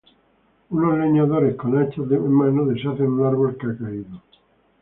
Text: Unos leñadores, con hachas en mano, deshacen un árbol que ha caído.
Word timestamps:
Unos 0.71 0.97
leñadores, 0.97 1.55
con 1.59 1.77
hachas 1.77 2.09
en 2.09 2.33
mano, 2.41 2.65
deshacen 2.65 3.05
un 3.15 3.23
árbol 3.23 3.55
que 3.55 3.67
ha 3.67 3.77
caído. 3.77 4.19